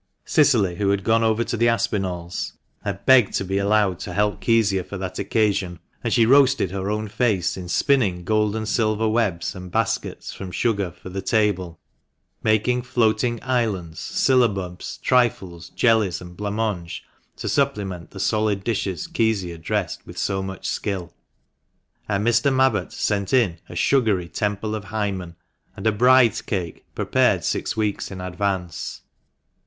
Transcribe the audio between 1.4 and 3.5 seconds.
to the Aspinalls, had begged to